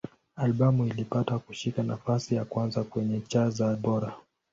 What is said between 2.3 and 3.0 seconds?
ya kwanza